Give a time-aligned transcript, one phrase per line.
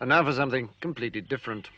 [0.00, 1.68] And now for something completely different.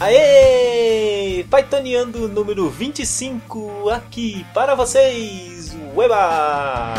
[0.00, 1.44] Aê!
[1.50, 6.94] Pythoniando número 25 aqui para vocês, Ueba!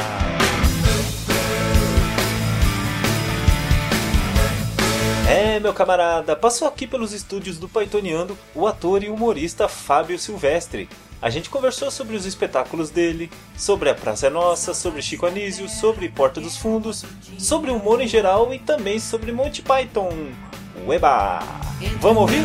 [5.29, 10.89] É, meu camarada, passou aqui pelos estúdios do Pythoniando o ator e humorista Fábio Silvestre.
[11.19, 15.67] A gente conversou sobre os espetáculos dele, sobre a Praça é Nossa, sobre Chico Anísio,
[15.67, 17.03] sobre Porta dos Fundos,
[17.39, 20.11] sobre humor em geral e também sobre Monty Python.
[20.85, 21.39] Ueba!
[21.99, 22.43] Vamos ouvir?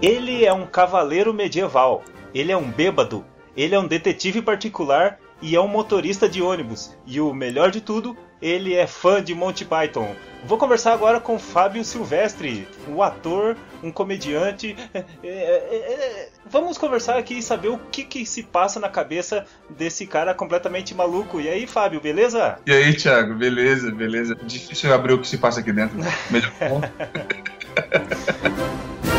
[0.00, 3.24] Ele é um cavaleiro medieval, ele é um bêbado,
[3.56, 6.96] ele é um detetive particular e é um motorista de ônibus.
[7.04, 10.14] E o melhor de tudo, ele é fã de Monty Python.
[10.44, 14.76] Vou conversar agora com Fábio Silvestre, um ator, um comediante.
[14.92, 19.46] É, é, é, Vamos conversar aqui e saber o que, que se passa na cabeça
[19.70, 21.40] desse cara completamente maluco.
[21.40, 22.58] E aí, Fábio, beleza?
[22.66, 24.34] E aí, Thiago, beleza, beleza.
[24.42, 25.96] Difícil abrir o que se passa aqui dentro.
[26.30, 26.50] Melhor.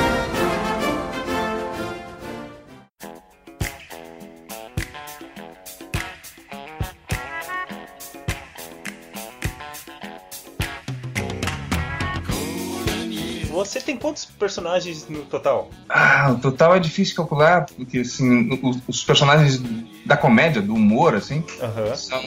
[13.65, 15.69] Você tem quantos personagens no total?
[15.87, 19.61] Ah, o total é difícil calcular, porque assim, os, os personagens
[20.05, 21.95] da comédia, do humor, assim, Aham.
[21.95, 22.19] são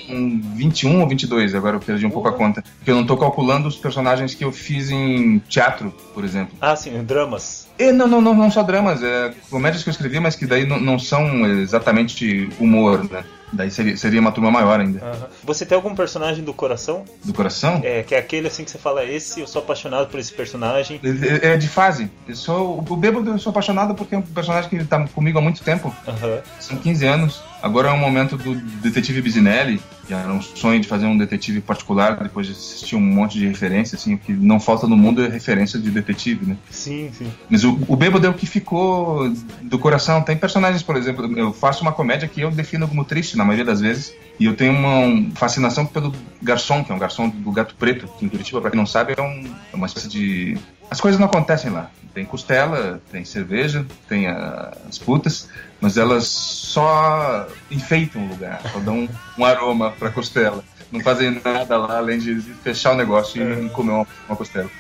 [0.55, 2.63] 21 ou 22, agora eu perdi um pouco a conta.
[2.79, 6.57] Porque eu não tô calculando os personagens que eu fiz em teatro, por exemplo.
[6.61, 7.69] Ah, sim, dramas.
[7.79, 10.67] E não, não, não, não só dramas, é comédias que eu escrevi, mas que daí
[10.67, 13.25] não, não são exatamente humor, né?
[13.53, 15.05] Daí seria, seria uma turma maior ainda.
[15.05, 15.27] Aham.
[15.45, 17.05] Você tem algum personagem do coração?
[17.25, 17.81] Do coração?
[17.85, 21.01] É, que é aquele assim que você fala, esse, eu sou apaixonado por esse personagem.
[21.43, 22.11] É, é de fase.
[22.27, 25.43] Eu sou, o Bêbado eu sou apaixonado porque é um personagem que tá comigo há
[25.43, 25.95] muito tempo.
[26.07, 26.41] Aham.
[26.59, 27.43] São 15 anos.
[27.63, 31.61] Agora é o momento do detetive Bisinelli, que era um sonho de fazer um detetive
[31.61, 35.25] particular, depois de assistir um monte de referência, assim, o que não falta no mundo
[35.25, 36.57] é referência de detetive, né?
[36.71, 37.33] Sim, sim.
[37.51, 39.29] Mas o, o Bêbado é o que ficou
[39.63, 40.23] do coração.
[40.23, 43.65] Tem personagens, por exemplo, eu faço uma comédia que eu defino como triste na maioria
[43.65, 46.13] das vezes, e eu tenho uma fascinação pelo
[46.43, 49.15] garçom, que é um garçom do Gato Preto, que em Curitiba, pra quem não sabe,
[49.17, 50.59] é, um- é uma espécie de...
[50.91, 51.91] As coisas não acontecem lá.
[52.15, 55.49] Tem costela, tem cerveja, tem a- as putas,
[55.81, 59.09] mas elas só enfeitam o lugar, só dão um,
[59.39, 60.63] um aroma pra costela.
[60.93, 64.71] Não fazem nada lá além de fechar o negócio e comer uma, uma costela.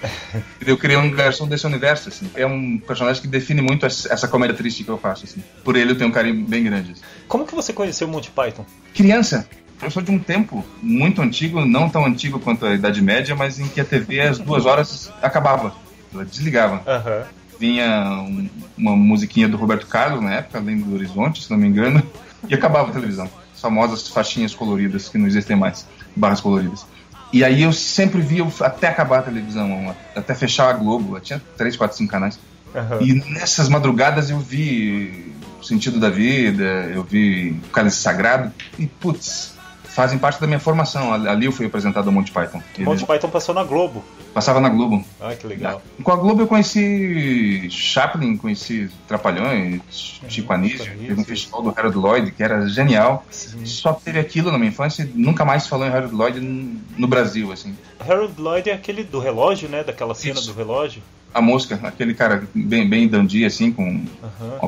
[0.64, 2.30] Eu criei um garçom desse universo, assim.
[2.34, 5.42] É um personagem que define muito essa comédia triste que eu faço, assim.
[5.64, 6.92] Por ele eu tenho um carinho bem grande.
[6.92, 7.02] assim.
[7.26, 8.64] Como que você conheceu o Monty Python?
[8.94, 9.48] Criança,
[9.82, 13.58] eu sou de um tempo muito antigo, não tão antigo quanto a Idade Média, mas
[13.58, 15.74] em que a TV às duas horas acabava.
[16.14, 16.82] Ela desligava.
[16.86, 17.24] Aham.
[17.58, 21.66] Vinha um- uma musiquinha do Roberto Carlos na época, além do Horizonte, se não me
[21.66, 22.02] engano,
[22.48, 23.28] e acabava a televisão.
[23.54, 25.86] As famosas faixinhas coloridas que não existem mais,
[26.16, 26.86] barras coloridas.
[27.32, 31.18] E aí eu sempre via até acabar a televisão, até fechar a Globo.
[31.20, 32.38] Tinha três, quatro, cinco canais.
[32.74, 32.98] Aham.
[33.00, 36.62] E nessas madrugadas eu vi o sentido da vida,
[36.94, 39.55] eu vi o cálice sagrado e putz,
[39.96, 41.14] fazem parte da minha formação.
[41.14, 42.62] Ali eu fui apresentado ao Monty Python.
[42.76, 44.04] Ele Monty Python passou na Globo.
[44.34, 45.02] passava na Globo.
[45.18, 45.82] Ah, que legal.
[46.02, 49.80] Com a Globo eu conheci Chaplin, conheci Trapalhões,
[50.28, 53.24] Chico Anísio, teve um festival do Harold Lloyd que era genial.
[53.30, 53.64] Sim.
[53.64, 57.50] Só teve aquilo na minha infância e nunca mais falou em Harold Lloyd no Brasil,
[57.50, 57.74] assim.
[57.98, 59.82] Harold Lloyd é aquele do relógio, né?
[59.82, 60.52] Daquela cena Isso.
[60.52, 61.02] do relógio.
[61.32, 64.58] A mosca, aquele cara bem, bem dandy, assim, com Aham.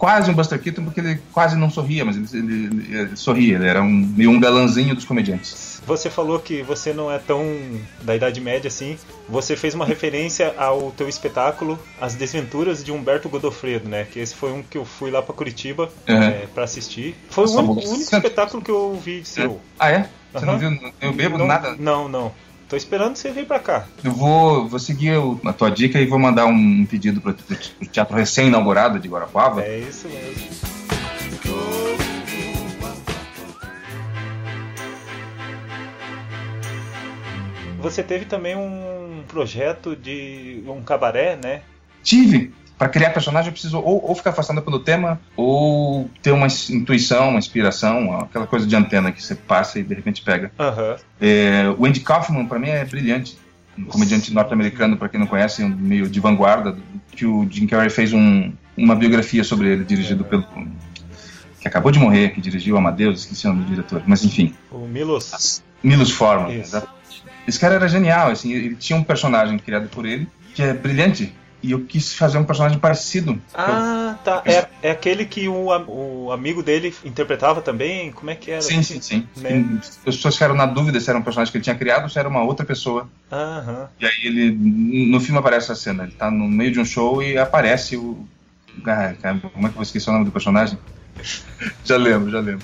[0.00, 3.56] Quase um Buster Keaton, porque ele quase não sorria, mas ele, ele- ele sorria.
[3.56, 5.82] Ele era um, meio um galãzinho dos comediantes.
[5.86, 7.44] Você falou que você não é tão
[8.00, 8.96] da Idade Média assim.
[9.28, 14.06] Você fez uma referência ao teu espetáculo As Desventuras de Humberto Godofredo, né?
[14.10, 16.22] Que esse foi um que eu fui lá pra Curitiba Uhum.
[16.22, 17.14] é, para assistir.
[17.28, 19.60] Foi o Nossa, único, o único espetáculo que eu vi seu.
[19.78, 20.08] Ah, é?
[20.32, 20.52] Você Aham.
[20.52, 20.92] não viu?
[21.00, 21.76] Eu bebo não, nada?
[21.78, 22.32] Não, não.
[22.70, 23.84] Tô esperando você vir pra cá.
[24.04, 25.14] Eu vou, vou seguir
[25.44, 29.64] a tua dica e vou mandar um pedido para o teatro recém-inaugurado de Guarapuava.
[29.64, 30.48] É isso mesmo.
[37.80, 41.62] Você teve também um projeto de um cabaré, né?
[42.04, 42.54] Tive.
[42.80, 47.28] Para criar personagem, eu preciso ou, ou ficar afastado pelo tema, ou ter uma intuição,
[47.28, 50.50] uma inspiração, aquela coisa de antena que você passa e de repente pega.
[50.58, 50.96] Aham.
[51.20, 53.36] É, o Andy Kaufman, para mim, é brilhante.
[53.78, 56.74] Um comediante norte-americano, para quem não conhece, um meio de vanguarda,
[57.12, 60.46] que o Jim Carrey fez um- uma biografia sobre ele, dirigido pelo.
[61.60, 64.54] que acabou de morrer, que dirigiu Amadeus, esqueci o nome do diretor, mas enfim.
[64.72, 65.62] O Milos.
[65.84, 67.22] Milos Forman, exatamente.
[67.46, 71.34] Esse cara era genial, assim, ele tinha um personagem criado por ele que é brilhante.
[71.62, 73.40] E eu quis fazer um personagem parecido.
[73.54, 74.42] Ah, tá.
[74.46, 78.10] É, é aquele que o, o amigo dele interpretava também?
[78.12, 78.62] Como é que era?
[78.62, 79.26] Sim, sim, sim.
[79.36, 79.64] Né?
[79.78, 82.18] As pessoas ficaram na dúvida se era um personagem que ele tinha criado ou se
[82.18, 83.08] era uma outra pessoa.
[83.30, 83.88] Aham.
[84.00, 84.50] E aí ele,
[85.10, 88.24] no filme aparece essa cena, ele tá no meio de um show e aparece o...
[88.86, 90.78] Ah, como é que eu vou esquecer o nome do personagem?
[91.84, 92.62] já lembro, já lembro.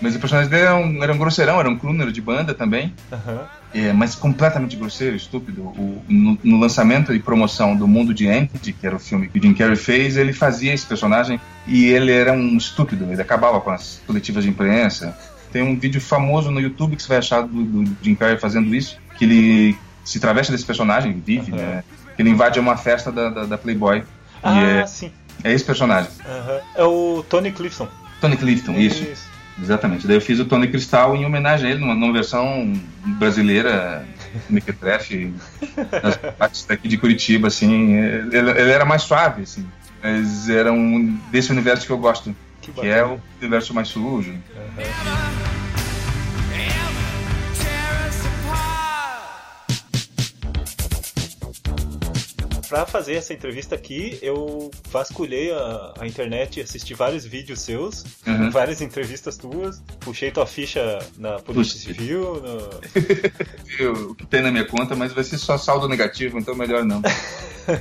[0.00, 2.92] Mas o personagem dele era um, era um grosseirão, era um crooner de banda também.
[3.10, 3.48] Aham.
[3.74, 5.62] É, mas completamente grosseiro, estúpido.
[5.62, 9.38] O- no, no lançamento e promoção do Mundo de Andy, que era o filme que
[9.38, 13.60] o Jim Carrey fez, ele fazia esse personagem e ele era um estúpido, ele acabava
[13.60, 15.16] com as coletivas de imprensa.
[15.52, 18.72] Tem um vídeo famoso no YouTube que você vai achar do, do Jim Carrey fazendo
[18.74, 21.60] isso, que ele se traveste desse personagem, vive, Aham.
[21.60, 21.84] né?
[22.16, 24.04] Ele invade uma festa da, da, da Playboy.
[24.40, 25.10] Ah, e é, sim.
[25.42, 26.10] é esse personagem.
[26.24, 26.60] Aham.
[26.76, 27.88] É o Tony Clifton.
[28.20, 29.04] Tony Clifton, isso.
[29.60, 30.06] Exatamente.
[30.06, 32.72] Daí eu fiz o Tony Cristal em homenagem a ele, numa, numa versão
[33.18, 34.04] brasileira,
[34.50, 35.32] mequetrefe,
[36.02, 37.94] das partes daqui de Curitiba, assim.
[37.94, 39.66] Ele, ele era mais suave, assim.
[40.02, 44.34] Mas era um desse universo que eu gosto, Que que é o universo mais sujo.
[52.74, 58.50] Pra fazer essa entrevista aqui, eu vasculhei a, a internet, assisti vários vídeos seus, Uhum.
[58.50, 61.94] várias entrevistas tuas, puxei tua ficha na Polícia Puxa.
[61.94, 62.58] Civil, no...
[63.78, 66.84] Eu- o que tem na minha conta, mas vai ser só saldo negativo, então melhor
[66.84, 67.00] não.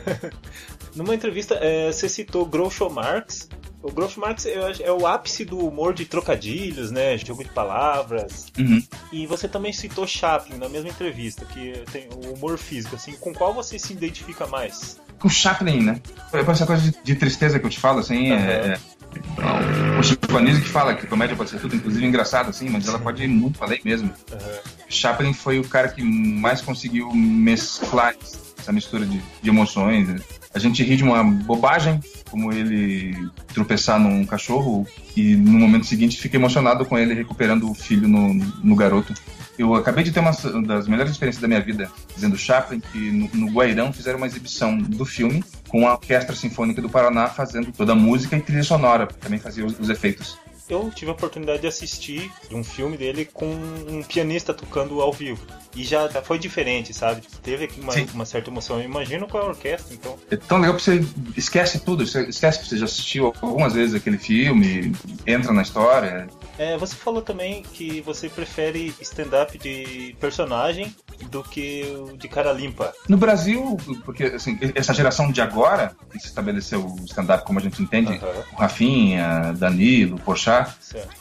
[0.96, 3.50] Numa entrevista, é, você citou Groucho Marx.
[3.84, 7.18] O Groucho Marx é o ápice do humor de trocadilhos, né?
[7.18, 8.46] Jogo de palavras.
[8.58, 8.82] Uhum.
[9.12, 13.12] E você também citou Chaplin na mesma entrevista, que tem o humor físico, assim.
[13.18, 14.98] Com qual você se identifica mais?
[15.20, 16.02] Com Chaplin, né?
[16.32, 20.70] Essa coisa de, tristeza que eu te falo, assim, é, é, o Chico Anísio que
[20.70, 23.82] fala que comédia pode ser tudo, inclusive engraçado, assim, mas ela pode ir muito além
[23.84, 24.10] mesmo.
[24.32, 24.60] Aham.
[24.88, 28.16] Chaplin foi o cara que mais conseguiu mesclar
[28.58, 30.08] essa mistura de, de emoções.
[30.08, 30.20] né?
[30.54, 32.00] A gente ri de uma bobagem,
[32.30, 33.16] como ele
[33.54, 38.34] tropeçar num cachorro, e no momento seguinte fica emocionado com ele recuperando o filho no,
[38.34, 39.14] no garoto.
[39.58, 40.32] Eu acabei de ter uma
[40.66, 44.78] das melhores experiências da minha vida dizendo Chaplin, que no, no Guairão fizeram uma exibição
[44.78, 49.06] do filme com a Orquestra Sinfônica do Paraná fazendo toda a música e trilha sonora,
[49.06, 50.38] também fazia os, os efeitos.
[50.70, 55.46] Eu tive a oportunidade de assistir um filme dele com um pianista tocando ao vivo.
[55.76, 57.24] E já, foi diferente, sabe?
[57.42, 58.80] Teve uma, uma certa emoção.
[58.80, 60.18] Eu imagino com a orquestra, então.
[60.32, 61.06] É tão legal que você
[61.36, 64.94] esquece tudo, você esquece que você já assistiu algumas vezes aquele filme,
[65.28, 66.28] entra na história.
[66.58, 70.96] É, você falou também que você prefere stand-up de personagem
[71.30, 72.94] do que o de cara limpa.
[73.08, 77.62] No Brasil, porque assim, essa geração de agora, que se estabeleceu o stand-up como a
[77.62, 78.20] gente entende,
[78.54, 80.72] o Rafinha, Danilo, Porchat,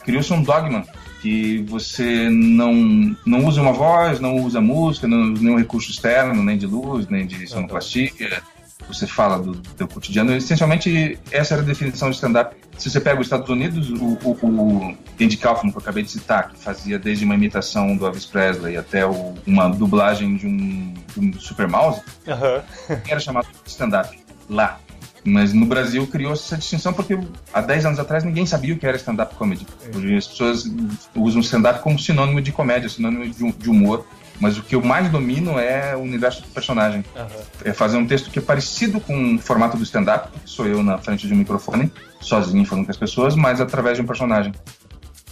[0.03, 0.85] criou-se um dogma
[1.21, 6.43] que você não, não usa uma voz, não usa música, não usa nenhum recurso externo,
[6.43, 8.43] nem de luz, nem de sonoplastia.
[8.89, 10.35] Você fala do teu cotidiano.
[10.35, 12.53] Essencialmente, essa era a definição de stand-up.
[12.77, 16.09] Se você pega os Estados Unidos, o, o, o Andy Kaufman, que eu acabei de
[16.11, 20.93] citar, que fazia desde uma imitação do Elvis Presley até o- uma dublagem de um,
[21.15, 22.61] de um Super Mouse, Aham.
[23.07, 24.17] era chamado stand-up
[24.49, 24.79] lá.
[25.25, 27.17] Mas no Brasil criou-se essa distinção porque
[27.53, 29.65] há 10 anos atrás ninguém sabia o que era stand-up comedy.
[29.95, 30.65] Hoje as pessoas
[31.15, 33.25] usam stand-up como sinônimo de comédia, sinônimo
[33.57, 34.05] de, humor.
[34.39, 37.05] Mas o que eu mais domino é o universo do personagem.
[37.15, 37.27] Aham.
[37.63, 40.83] É fazer um texto que é parecido com o formato do stand-up, que sou eu
[40.83, 41.89] na frente de um microfone,
[42.19, 44.51] sozinho falando com as pessoas, mas através de um personagem.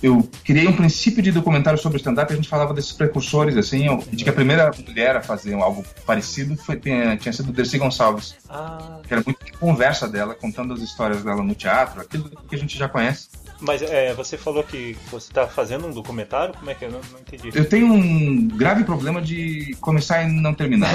[0.02, 3.86] Eu criei um princípio de documentário sobre stand-up e a gente falava desses precursores, assim,
[4.12, 8.36] de que a primeira mulher a fazer algo parecido foi, tinha, tinha sido Dercy Gonçalves
[8.50, 12.58] Ah, que era muito conversa dela, contando as histórias dela no teatro, aquilo que a
[12.58, 13.30] gente já conhece.
[13.60, 16.56] mas é, você falou que você tá fazendo um documentário?
[16.56, 16.88] Como é que é?
[16.88, 17.52] Eu não, não entendi.
[17.54, 20.90] Eu tenho um grave problema de começar e não terminar.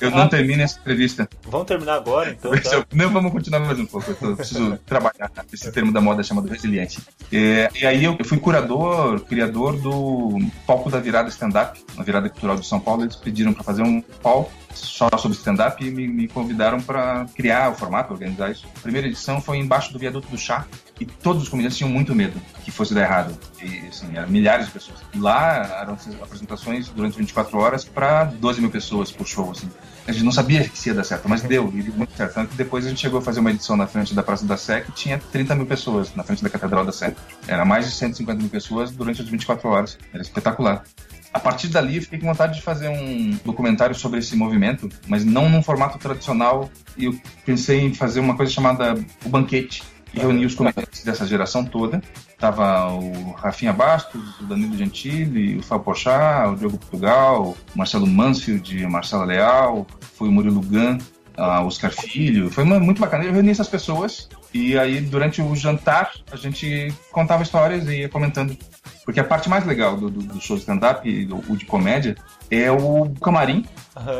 [0.00, 1.28] Eu não termino essa entrevista.
[1.46, 2.50] Vamos terminar agora, então.
[2.52, 2.70] Tá?
[2.76, 4.10] eu- Não, vamos continuar mais um pouco.
[4.10, 6.98] Eu tô- preciso trabalhar esse termo da moda chamado resiliente.
[7.30, 12.56] É, e aí eu fui curador, criador do palco da virada stand-up, na virada cultural
[12.56, 13.02] de São Paulo.
[13.02, 17.70] Eles pediram para fazer um palco só sobre stand-up e me, me convidaram para criar
[17.70, 18.66] o formato, organizar isso.
[18.76, 20.66] A primeira edição foi embaixo do viaduto do chá
[21.00, 23.36] e todos os comediantes tinham muito medo que fosse dar errado.
[23.62, 25.00] E, assim, eram milhares de pessoas.
[25.14, 29.70] E lá eram apresentações durante 24 horas para 12 mil pessoas por show, assim.
[30.06, 32.34] A gente não sabia que ia dar certo, mas deu, e deu muito certo.
[32.34, 34.56] Tanto que depois a gente chegou a fazer uma edição na frente da Praça da
[34.56, 37.14] Sé que tinha 30 mil pessoas na frente da Catedral da Sé.
[37.48, 39.98] Era mais de 150 mil pessoas durante as 24 horas.
[40.12, 40.84] Era espetacular.
[41.32, 45.48] A partir dali, fiquei com vontade de fazer um documentário sobre esse movimento, mas não
[45.48, 46.70] num formato tradicional.
[46.96, 48.94] E eu pensei em fazer uma coisa chamada
[49.24, 49.82] O Banquete,
[50.16, 52.02] que reunia os comediantes dessa geração toda.
[52.38, 58.06] Tava o Rafinha Bastos, o Danilo Gentili, o Fábio Porchat, o Diogo Portugal, o Marcelo
[58.06, 60.98] Mansfield, a Marcela Leal, foi o Murilo Gun.
[61.36, 62.50] a Oscar Filho.
[62.50, 63.24] Foi muito bacana.
[63.24, 68.08] Eu reuni essas pessoas e aí durante o jantar a gente contava histórias e ia
[68.08, 68.56] comentando.
[69.04, 71.08] Porque a parte mais legal do, do, do show de stand-up,
[71.48, 72.16] o de comédia,
[72.50, 73.64] é o camarim,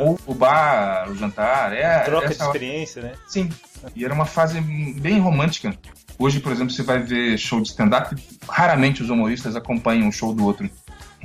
[0.01, 1.73] ou o bar, o jantar.
[1.73, 3.11] É, Troca de essa hora- experiência, né?
[3.27, 3.49] Sim.
[3.95, 5.75] E era uma fase bem romântica.
[6.19, 8.15] Hoje, por exemplo, você vai ver show de stand-up,
[8.49, 10.69] raramente os humoristas acompanham um show do outro.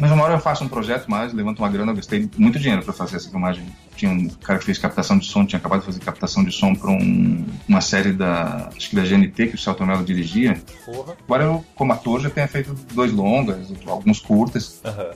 [0.02, 2.82] Mas uma hora eu faço um projeto mais, levanto uma grana, eu gastei muito dinheiro
[2.82, 3.64] para fazer essa filmagem.
[3.94, 6.74] Tinha um cara que fez captação de som, tinha acabado de fazer captação de som
[6.74, 6.90] para
[7.68, 10.60] uma série da, acho que da GNT, que o Celton Mello dirigia.
[10.84, 11.16] Porra.
[11.24, 14.80] Agora eu, como ator, já tenho feito dois longas, alguns curtas.
[14.84, 15.12] Aham.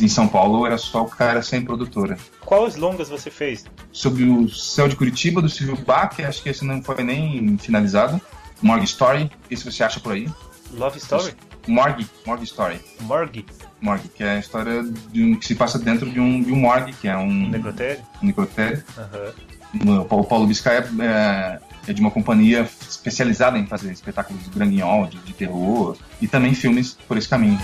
[0.00, 2.16] Em São Paulo era só o cara sem produtora.
[2.40, 3.66] Quais longas você fez?
[3.92, 7.58] sobre o Céu de Curitiba, do Silvio Bach, que acho que esse não foi nem
[7.58, 8.18] finalizado.
[8.62, 10.30] Morgue Story, esse você acha por aí.
[10.72, 11.34] Love Story?
[11.66, 12.80] Morgue, Morgue Story.
[13.00, 13.46] Morgue?
[13.80, 16.56] Morgue, que é a história de um, que se passa dentro de um, de um
[16.56, 18.02] morgue, que é um Necrotério?
[18.22, 18.84] um necrotério.
[18.96, 20.00] Aham.
[20.00, 25.06] O Paulo, Paulo Biscaia é, é de uma companhia especializada em fazer espetáculos de granguinhol,
[25.06, 27.58] de, de terror, e também filmes por esse caminho.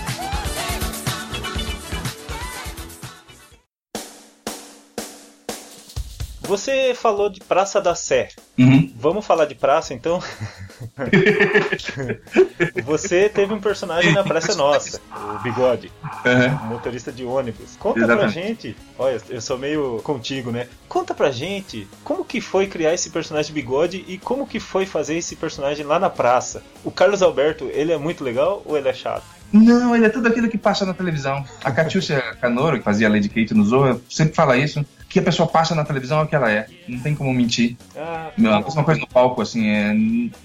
[6.42, 8.28] Você falou de Praça da Sé.
[8.56, 8.92] Uhum.
[8.96, 10.22] Vamos falar de praça então?
[12.84, 15.00] Você teve um personagem na Praça Nossa,
[15.34, 15.90] o Bigode,
[16.24, 16.68] Uhum.
[16.68, 17.76] motorista de ônibus.
[17.78, 18.34] Conta pra Exatamente.
[18.34, 20.66] gente, olha, eu sou meio contigo, né?
[20.88, 24.86] Conta pra gente como que foi criar esse personagem de Bigode e como que foi
[24.86, 26.62] fazer esse personagem lá na praça.
[26.84, 29.24] O Carlos Alberto, ele é muito legal ou ele é chato?
[29.52, 31.44] Não, ele é tudo aquilo que passa na televisão.
[31.62, 34.84] A Catiúcia Canoro, que fazia a Lady Kate no Zorra, sempre fala isso.
[35.08, 36.66] Que a pessoa passa na televisão é o que ela é.
[36.88, 37.76] Não tem como mentir.
[37.96, 39.94] Ah, Meu, a mesma coisa no palco, assim, é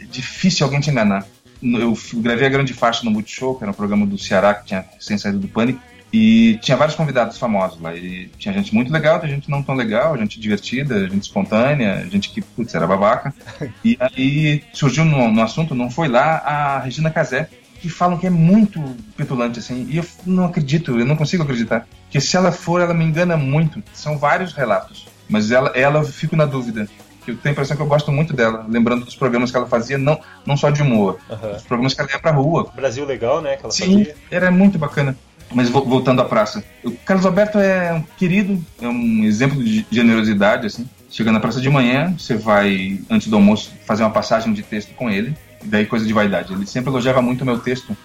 [0.05, 1.25] difícil alguém te enganar.
[1.61, 4.85] Eu gravei a grande faixa no Multishow, que era um programa do Ceará que tinha
[4.95, 5.79] recém saído do Pânico,
[6.13, 7.95] e tinha vários convidados famosos lá.
[7.95, 12.29] E tinha gente muito legal, tinha gente não tão legal, gente divertida, gente espontânea, gente
[12.29, 13.33] que, putz, era babaca.
[13.85, 17.47] E aí surgiu no, no assunto, não foi lá, a Regina Casé,
[17.81, 18.79] que falam que é muito
[19.17, 21.87] petulante, assim, e eu não acredito, eu não consigo acreditar.
[22.09, 23.81] Que se ela for, ela me engana muito.
[23.93, 26.87] São vários relatos, mas ela, ela eu fico na dúvida.
[27.27, 29.97] Eu tenho a impressão que eu gosto muito dela, lembrando dos programas que ela fazia,
[29.97, 31.55] não, não só de humor, aham.
[31.55, 32.71] os programas que ela ia pra rua.
[32.75, 33.57] Brasil Legal, né?
[33.69, 34.15] Sim, fazia.
[34.29, 35.15] era muito bacana.
[35.53, 39.85] Mas vo- voltando à praça, o Carlos Alberto é um querido, é um exemplo de
[39.91, 40.87] generosidade, assim.
[41.09, 44.93] Chega na praça de manhã, você vai, antes do almoço, fazer uma passagem de texto
[44.95, 46.53] com ele, daí coisa de vaidade.
[46.53, 47.95] Ele sempre elogiava muito o meu texto.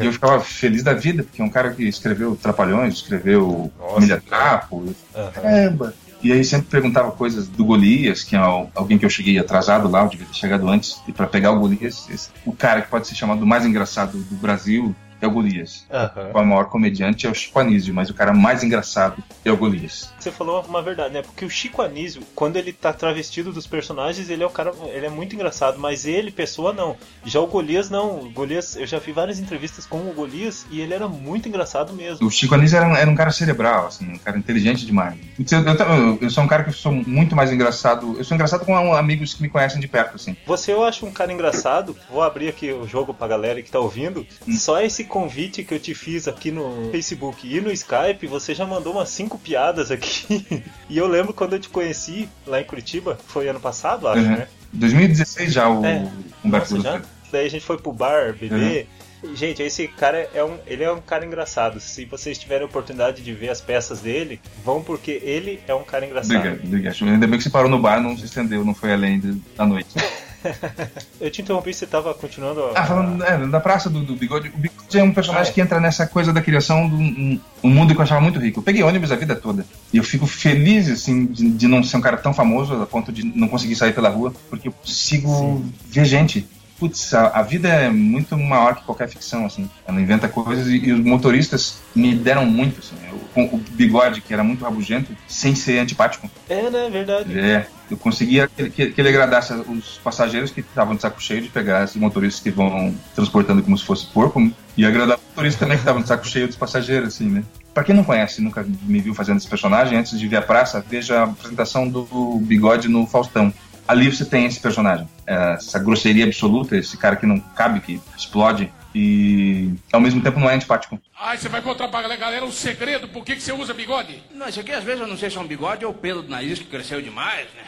[0.00, 3.94] e eu ficava feliz da vida, porque é um cara que escreveu Trapalhões, escreveu Nossa,
[3.94, 5.30] Família Trapo, Aham.
[5.32, 5.94] caramba.
[6.22, 9.88] E aí sempre perguntava coisas do Golias, que é al- alguém que eu cheguei atrasado
[9.88, 11.00] lá, eu devia ter chegado antes.
[11.08, 14.18] E para pegar o Golias, esse- o cara que pode ser chamado o mais engraçado
[14.18, 15.86] do Brasil é o Golias.
[15.90, 16.30] Aham.
[16.34, 20.12] O maior comediante é o Chico Anísio, mas o cara mais engraçado é o Golias.
[20.18, 21.22] Você falou uma verdade, né?
[21.22, 25.06] Porque o Chico Anísio, quando ele tá travestido dos personagens, ele é o cara, ele
[25.06, 26.96] é muito engraçado, mas ele, pessoa, não.
[27.24, 28.20] Já o Golias, não.
[28.20, 31.92] O Golias, eu já vi várias entrevistas com o Golias e ele era muito engraçado
[31.92, 32.26] mesmo.
[32.26, 35.18] O Chico Anísio era um, era um cara cerebral, assim, um cara inteligente demais.
[35.50, 38.16] Eu, eu- eu sou um cara que sou muito mais engraçado.
[38.18, 40.36] Eu sou engraçado com amigos que me conhecem de perto, assim.
[40.46, 41.96] Você eu acho um cara engraçado.
[42.10, 44.26] Vou abrir aqui o jogo pra galera que tá ouvindo.
[44.56, 48.64] Só esse convite que eu te fiz aqui no Facebook e no Skype, você já
[48.64, 50.62] mandou umas cinco piadas aqui.
[50.88, 54.30] e eu lembro quando eu te conheci lá em Curitiba, foi ano passado, acho, Uhum.
[54.30, 54.48] né?
[54.72, 56.08] 2016 já o É.
[56.44, 57.02] Humberto Nossa, já?
[57.30, 58.86] Daí a gente foi pro bar beber.
[59.34, 61.78] Gente, esse cara é um, ele é um cara engraçado.
[61.78, 65.84] Se vocês tiverem a oportunidade de ver as peças dele, vão porque ele é um
[65.84, 66.36] cara engraçado.
[66.36, 66.96] Obrigado, obrigado.
[67.02, 69.20] Ainda bem que você parou no bar, não se estendeu, não foi além
[69.56, 69.90] da noite.
[71.20, 72.72] Eu te interrompi, você tava continuando a...
[72.74, 75.80] Ah, falando é, da praça do, do Bigode, o Bigode é um personagem que entra
[75.80, 78.60] nessa coisa da criação de um, um mundo que eu achava muito rico.
[78.60, 79.64] Eu peguei ônibus a vida toda.
[79.92, 83.12] E eu fico feliz, assim, de, de não ser um cara tão famoso a ponto
[83.12, 86.48] de não conseguir sair pela rua, porque eu consigo ver gente.
[86.80, 89.68] Putz, a, a vida é muito maior que qualquer ficção, assim.
[89.86, 92.96] Ela inventa coisas e, e os motoristas me deram muito, assim.
[93.06, 96.30] Eu, com o Bigode, que era muito rabugento, sem ser antipático.
[96.48, 96.88] É, né?
[96.90, 97.38] Verdade.
[97.38, 101.42] É, eu conseguia que, que, que ele agradasse os passageiros que estavam de saco cheio
[101.42, 105.60] de pegar esses motoristas que vão transportando como se fosse porco, e agradar os motoristas
[105.60, 107.44] também que estavam de saco cheio dos passageiros, assim, né?
[107.74, 110.82] Pra quem não conhece, nunca me viu fazendo esse personagem, antes de ver a praça,
[110.88, 113.52] veja a apresentação do Bigode no Faustão.
[113.86, 118.72] Ali você tem esse personagem, essa grosseria absoluta, esse cara que não cabe, que explode,
[118.92, 121.00] e ao mesmo tempo não é antipático.
[121.16, 124.20] Ai, você vai contar pra galera um segredo por que, que você usa bigode?
[124.34, 126.22] Não, isso aqui às vezes eu não sei se é um bigode ou o pelo
[126.22, 127.62] do nariz que cresceu demais, né?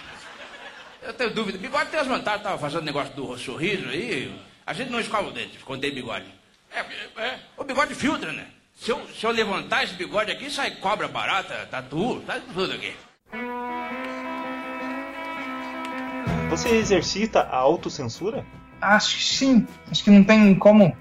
[1.02, 1.58] Eu tenho dúvida.
[1.58, 4.32] Bigode tem as vantagens, tava fazendo negócio do sorriso aí.
[4.66, 6.26] A gente não escova o dente tem bigode.
[6.74, 6.80] É,
[7.20, 7.38] é.
[7.56, 8.46] O bigode filtra, né?
[8.76, 12.92] Se eu, se eu levantar esse bigode aqui, sai cobra barata, tatu, sai tudo aqui.
[16.56, 18.44] Você exercita a autocensura?
[18.80, 19.66] Acho que sim.
[19.90, 20.94] Acho que não tem como.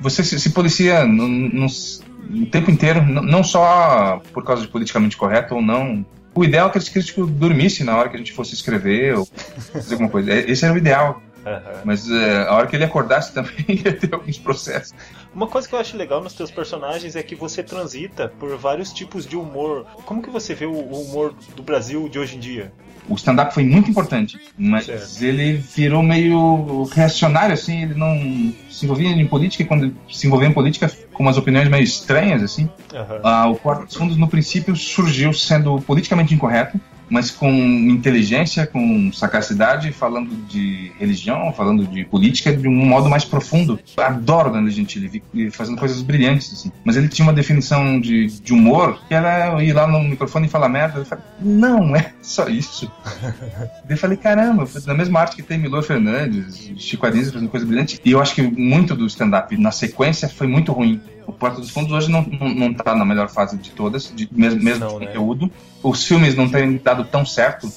[0.00, 5.16] Você se, se policia no, no- o tempo inteiro, não só por causa de politicamente
[5.16, 6.04] correto ou não.
[6.34, 9.26] O ideal é que esse crítico dormisse na hora que a gente fosse escrever ou
[9.72, 10.30] fazer alguma coisa.
[10.30, 11.22] É- Esse era o ideal.
[11.46, 11.82] Aham.
[11.84, 14.92] Mas é, a hora que ele acordasse também ia ter alguns processos.
[15.34, 18.92] Uma coisa que eu acho legal nos teus personagens é que você transita por vários
[18.92, 19.86] tipos de humor.
[20.04, 22.72] Como que você vê o humor do Brasil de hoje em dia?
[23.08, 25.22] O stand-up foi muito importante, mas Certo.
[25.22, 30.48] ele virou meio reacionário, assim, ele não se envolvia em política, e quando se envolvia
[30.48, 32.68] em política com umas opiniões meio estranhas, assim.
[32.94, 33.20] Aham.
[33.22, 39.12] Ah, o Porta dos Fundos, no princípio, surgiu sendo politicamente incorreto, mas com inteligência, com
[39.12, 43.78] sagacidade, falando de religião, falando de política de um modo mais profundo.
[43.96, 46.72] Adoro Danilo Gentili, fazendo coisas brilhantes, assim.
[46.84, 50.50] Mas ele tinha uma definição de, de humor, que era ir lá no microfone e
[50.50, 51.00] falar merda.
[51.00, 52.90] Eu falei, não é só isso.
[53.88, 58.00] Eu falei, caramba, na mesma arte que tem Milor Fernandes, Chico Anísio fazendo coisa brilhante.
[58.04, 61.00] E eu acho que muito do stand-up na sequência foi muito ruim.
[61.28, 64.26] O Porta dos Fundos hoje não, não, não tá na melhor fase de todas, de,
[64.32, 65.06] mesmo, mesmo Não, de né?
[65.08, 65.50] conteúdo.
[65.82, 67.70] Os filmes não têm dado tão certo.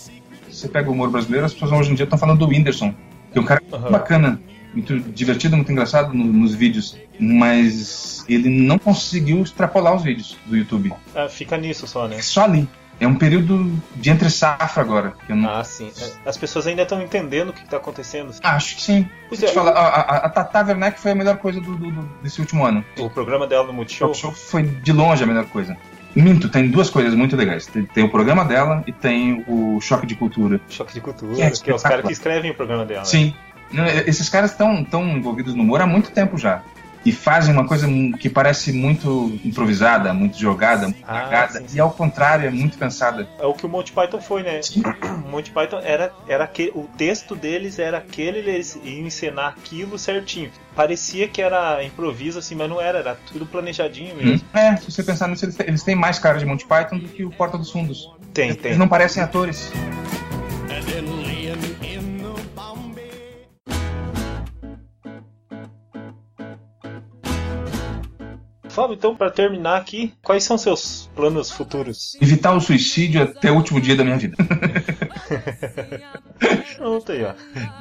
[0.50, 2.96] Você pega o humor brasileiro, as pessoas hoje em dia estão falando do Whindersson,
[3.31, 3.91] que é um cara Aham.
[3.91, 4.41] bacana,
[4.74, 10.55] muito divertido, muito engraçado no- nos vídeos, mas ele não conseguiu extrapolar os vídeos do
[10.55, 10.93] YouTube.
[11.13, 12.17] Ah, fica nisso só, né?
[12.17, 12.67] É só ali.
[13.01, 15.13] É um período de entre safra agora.
[15.25, 15.91] que não- Ah, sim.
[16.24, 18.31] As pessoas ainda estão entendendo o que está acontecendo.
[18.43, 19.10] Acho que sim.
[19.27, 22.10] Pois eu é, falar, a, a, Tata Werneck foi a melhor coisa do, do- do-
[22.22, 22.86] desse último ano.
[23.00, 24.10] O programa dela no O Multishow.
[24.10, 25.75] Talk Show foi de longe a melhor coisa.
[26.15, 27.65] Minto, tem duas coisas muito legais.
[27.65, 30.62] Tem, tem o programa dela e tem o Choque de Cultura.
[30.70, 33.03] Choque de Cultura, É, que é os caras que escrevem o programa dela.
[33.05, 33.34] Sim.
[33.72, 36.62] Não, e- Esses caras estão tão envolvidos no humor há muito tempo já.
[37.03, 37.88] E fazem uma coisa
[38.20, 41.60] que parece muito improvisada, muito jogada, muito Ah, cagada.
[41.60, 41.77] sim, sim.
[41.77, 43.27] E ao contrário, é muito pensada.
[43.39, 44.60] É o que o Monty Python foi, né?
[45.25, 49.98] O Monty Python era, era que, o texto deles era aquele, eles iam encenar aquilo
[49.98, 50.51] certinho.
[50.75, 54.46] Parecia que era improviso, assim, mas não era, era tudo planejadinho mesmo.
[54.53, 57.25] É, se você pensar nisso, eles têm, eles mais cara de Monty Python do que
[57.25, 58.09] o Porta dos Fundos.
[58.33, 58.77] Tem, Eles tem.
[58.77, 59.72] não parecem atores.
[68.92, 72.18] Fábio, então, pra terminar aqui, quais são seus planos futuros?
[72.22, 74.36] Evitar o suicídio até o último dia da minha vida.
[76.77, 77.34] Pronto aí, ó.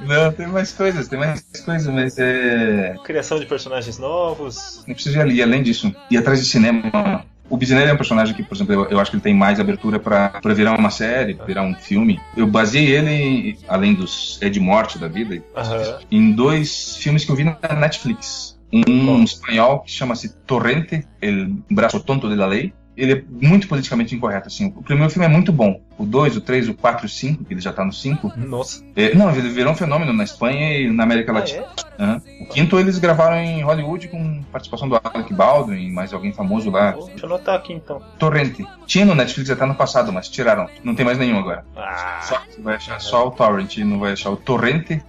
[0.07, 2.94] Não, tem mais coisas, tem mais coisas, mas é.
[3.05, 4.85] Criação de personagens novos.
[4.87, 7.25] Não precisa ir ali, além disso, ir atrás de cinema.
[7.49, 9.59] O Bisinelli é um personagem que, por exemplo, eu, eu acho que ele tem mais
[9.59, 12.20] abertura pra pra virar uma série, pra virar um filme.
[12.37, 15.99] Eu baseei ele, além dos Ed Morte da vida, Aham.
[16.12, 18.60] em dois filmes que eu vi na Netflix.
[18.72, 22.72] Um espanhol que chama-se Torrente, El Braço Tonto de la Lei.
[22.96, 24.66] Ele é muito politicamente incorreto, assim.
[24.76, 25.80] O primeiro filme é muito bom.
[25.96, 28.30] O 2, o 3, o 4 e o 5, que ele já tá no 5.
[28.37, 28.85] Nossa.
[28.94, 31.64] É, não, ele virou um fenômeno na Espanha e na América Ah, Latina.
[31.98, 32.02] é?
[32.02, 32.22] Aham.
[32.42, 36.68] O quinto eles gravaram em Hollywood com participação do Alec Baldwin e mais alguém famoso
[36.70, 36.90] lá.
[36.92, 38.02] Deixa eu anotar aqui então.
[38.18, 38.66] Torrente.
[38.87, 40.66] Tinha no Netflix até no passado, mas tiraram.
[40.85, 41.64] Não tem mais nenhum agora.
[41.76, 45.02] Ah, Só, você vai achar só o Torrent, não vai achar o Torrente.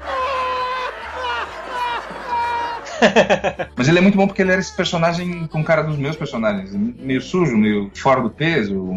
[3.76, 6.74] Mas ele é muito bom porque ele era esse personagem com cara dos meus personagens.
[6.74, 8.90] Meio sujo, meio fora do peso,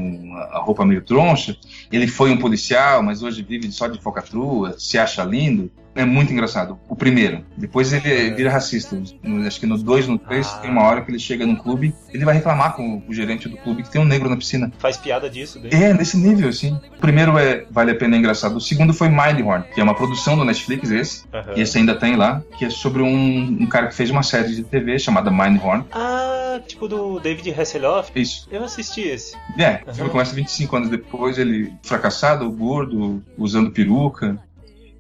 [0.53, 1.57] a roupa meio troncha.
[1.91, 5.71] Ele foi um policial, mas hoje vive só de focatrua, se acha lindo.
[5.95, 6.79] É muito engraçado.
[6.89, 7.45] O primeiro.
[7.57, 9.01] Depois ele vira racista.
[9.47, 10.59] Acho que no 2, no 3, Ah.
[10.59, 13.57] tem uma hora que ele chega num clube, ele vai reclamar com o gerente do
[13.57, 14.73] clube que tem um negro na piscina.
[14.79, 15.61] faz piada disso.
[15.61, 15.71] Daí.
[15.73, 16.79] É, nesse nível, assim.
[16.97, 18.57] O primeiro é Vale a Pena é Engraçado.
[18.57, 21.25] O segundo foi Mindhorn, que é uma produção do Netflix, esse.
[21.33, 21.53] Aham.
[21.57, 24.55] E esse ainda tem lá, que é sobre um, um cara que fez uma série
[24.55, 25.85] de TV chamada Mindhorn.
[25.93, 28.11] Ah, tipo do David Hasselhoff.
[28.15, 28.49] Isso.
[28.51, 29.37] Eu assisti esse.
[29.59, 34.39] É, o filme começa 25 anos depois, ele fracassado, gordo, usando peruca.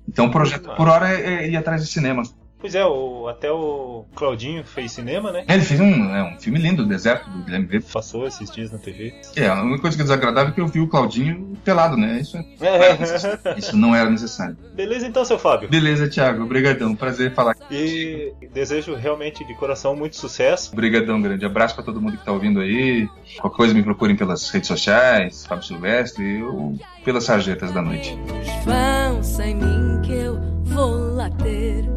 [0.08, 2.22] Então o projeto por hora é, é ir atrás de cinema.
[2.64, 5.44] Pois é, o, até o Claudinho fez cinema, né?
[5.46, 7.92] Ele fez um, é, um filme lindo, o Deserto, do Guilherme Verdes.
[7.92, 9.14] Passou esses dias na TV.
[9.36, 12.20] É, a única coisa que é desagradável é que eu vi o Claudinho pelado, né?
[12.22, 14.56] Isso, é- isso não era necessário.
[14.74, 15.68] Beleza então, seu Fábio.
[15.68, 16.42] Beleza, Thiago.
[16.44, 16.96] Obrigadão.
[16.96, 17.54] Prazer falar.
[17.70, 20.72] E desejo realmente de coração muito sucesso.
[20.72, 23.06] Obrigadão, grande abraço pra todo mundo que tá ouvindo aí.
[23.42, 28.18] Qualquer coisa me procurem pelas redes sociais, Fábio Silvestre ou pelas sarjetas da noite.
[28.64, 31.93] Vão sem mim que eu vou lá ter.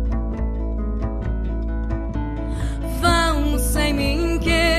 [3.98, 4.77] 明天。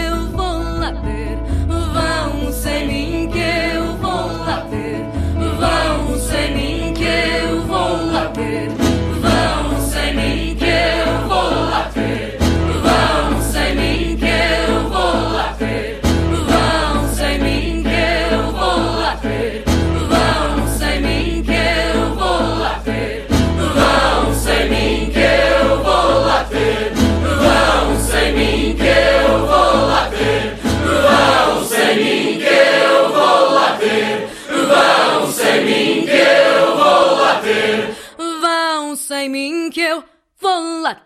[40.89, 40.97] Sem